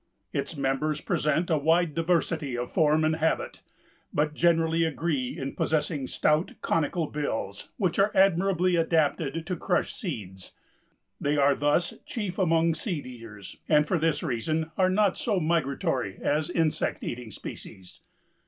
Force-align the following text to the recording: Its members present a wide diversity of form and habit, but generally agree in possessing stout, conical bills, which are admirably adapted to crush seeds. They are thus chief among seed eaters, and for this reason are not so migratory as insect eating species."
Its 0.33 0.57
members 0.57 0.99
present 0.99 1.51
a 1.51 1.59
wide 1.59 1.93
diversity 1.93 2.57
of 2.57 2.71
form 2.71 3.03
and 3.05 3.17
habit, 3.17 3.61
but 4.11 4.33
generally 4.33 4.83
agree 4.83 5.37
in 5.37 5.53
possessing 5.53 6.07
stout, 6.07 6.53
conical 6.63 7.05
bills, 7.05 7.69
which 7.77 7.99
are 7.99 8.11
admirably 8.15 8.75
adapted 8.75 9.45
to 9.45 9.55
crush 9.55 9.93
seeds. 9.93 10.53
They 11.19 11.37
are 11.37 11.53
thus 11.53 11.93
chief 12.07 12.39
among 12.39 12.73
seed 12.73 13.05
eaters, 13.05 13.57
and 13.69 13.87
for 13.87 13.99
this 13.99 14.23
reason 14.23 14.71
are 14.75 14.89
not 14.89 15.19
so 15.19 15.39
migratory 15.39 16.17
as 16.19 16.49
insect 16.49 17.03
eating 17.03 17.29
species." 17.29 17.99